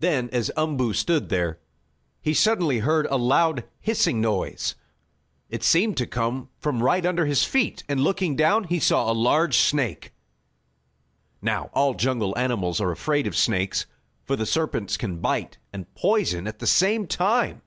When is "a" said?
3.06-3.16, 9.08-9.14